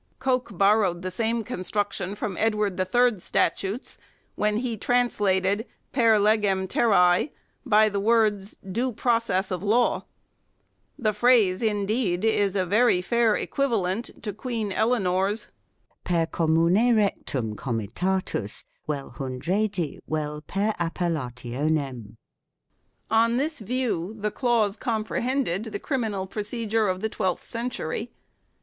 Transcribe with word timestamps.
Coke 0.17 0.57
borrowed 0.57 1.03
the 1.03 1.11
same 1.11 1.43
construction 1.43 2.15
from 2.15 2.35
Edward 2.37 2.75
Ill's 2.91 3.23
statutes 3.23 3.99
when 4.33 4.57
he 4.57 4.75
trans 4.75 5.19
lated" 5.19 5.65
per 5.93 6.17
legem 6.17 6.67
terrae" 6.67 7.29
by 7.67 7.87
the 7.87 7.99
words" 7.99 8.57
due 8.77 8.91
process 8.93 9.51
of 9.51 9.61
law" 9.61 9.99
1 10.97 10.97
The 10.97 11.13
phrase, 11.13 11.61
indeed, 11.61 12.25
is 12.25 12.55
a 12.55 12.65
very 12.65 13.03
fair 13.03 13.35
equiva 13.35 13.79
lent 13.79 14.23
to 14.23 14.33
Queen 14.33 14.71
Eleanor's 14.71 15.49
"per 16.03 16.25
commune 16.25 16.95
rectum 16.95 17.53
comi 17.55 17.87
tatus 17.93 18.63
uel 18.89 19.13
hundredi 19.17 19.99
uel 20.09 20.41
per 20.47 20.71
appellationem". 20.79 22.17
On 23.11 23.37
this 23.37 23.59
view 23.59 24.15
the 24.17 24.31
clause 24.31 24.77
comprehended 24.77 25.65
the 25.65 25.77
criminal 25.77 26.25
procedure 26.25 26.87
of 26.87 27.01
the 27.01 27.09
twelfth 27.09 27.45
century. 27.47 28.09